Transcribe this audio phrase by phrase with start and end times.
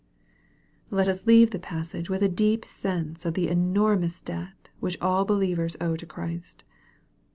[0.89, 5.25] Let us leave the passage with a deep sense of the enormous debt which all
[5.25, 6.63] believers owe to Christ.